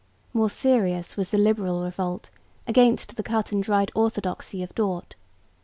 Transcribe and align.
More 0.33 0.49
serious 0.49 1.15
was 1.15 1.29
the 1.29 1.37
liberal 1.37 1.83
revolt 1.83 2.31
against 2.65 3.17
the 3.17 3.21
cut 3.21 3.51
and 3.51 3.61
dried 3.61 3.91
orthodoxy 3.93 4.63
of 4.63 4.73
Dort. 4.73 5.15